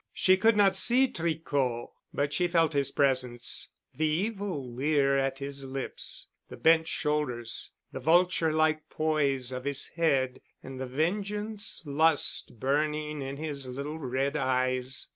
She 0.13 0.35
could 0.35 0.57
not 0.57 0.75
see 0.75 1.07
Tricot, 1.07 1.91
but 2.11 2.33
she 2.33 2.47
felt 2.47 2.73
his 2.73 2.89
presence, 2.89 3.69
the 3.93 4.07
evil 4.07 4.73
leer 4.73 5.15
at 5.19 5.37
his 5.37 5.63
lips, 5.63 6.25
the 6.49 6.57
bent 6.57 6.87
shoulders, 6.87 7.69
the 7.91 7.99
vulture 7.99 8.51
like 8.51 8.89
poise 8.89 9.51
of 9.51 9.63
his 9.63 9.89
head 9.89 10.41
and 10.63 10.81
the 10.81 10.87
vengeance 10.87 11.83
lust 11.85 12.59
burning 12.59 13.21
in 13.21 13.37
his 13.37 13.67
little 13.67 13.99
red 13.99 14.35
eyes. 14.35 15.07